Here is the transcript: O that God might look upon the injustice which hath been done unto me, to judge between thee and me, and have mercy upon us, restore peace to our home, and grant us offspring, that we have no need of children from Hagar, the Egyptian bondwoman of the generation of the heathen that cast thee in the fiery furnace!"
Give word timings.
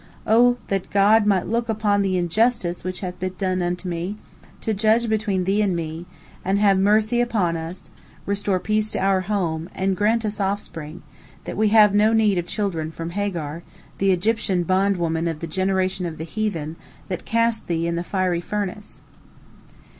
O 0.25 0.57
that 0.69 0.89
God 0.89 1.27
might 1.27 1.45
look 1.45 1.69
upon 1.69 2.01
the 2.01 2.17
injustice 2.17 2.83
which 2.83 3.01
hath 3.01 3.19
been 3.19 3.35
done 3.37 3.61
unto 3.61 3.87
me, 3.87 4.15
to 4.61 4.73
judge 4.73 5.07
between 5.07 5.43
thee 5.43 5.61
and 5.61 5.75
me, 5.75 6.07
and 6.43 6.57
have 6.57 6.79
mercy 6.79 7.21
upon 7.21 7.55
us, 7.55 7.91
restore 8.25 8.59
peace 8.59 8.89
to 8.89 8.97
our 8.99 9.21
home, 9.21 9.69
and 9.75 9.95
grant 9.95 10.25
us 10.25 10.39
offspring, 10.39 11.03
that 11.43 11.55
we 11.55 11.67
have 11.69 11.93
no 11.93 12.13
need 12.13 12.39
of 12.39 12.47
children 12.47 12.89
from 12.91 13.11
Hagar, 13.11 13.61
the 13.99 14.09
Egyptian 14.09 14.63
bondwoman 14.63 15.27
of 15.27 15.39
the 15.39 15.45
generation 15.45 16.07
of 16.07 16.17
the 16.17 16.23
heathen 16.23 16.77
that 17.07 17.23
cast 17.23 17.67
thee 17.67 17.85
in 17.85 17.95
the 17.95 18.03
fiery 18.03 18.41
furnace!" 18.41 19.03